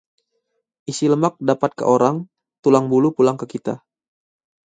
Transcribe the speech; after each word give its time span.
Isi 0.91 1.05
lemak 1.11 1.33
dapat 1.49 1.71
ke 1.77 1.83
orang, 1.95 2.15
tulang 2.65 2.85
bulu 2.91 3.09
pulang 3.17 3.37
ke 3.41 3.45
kita 3.53 3.73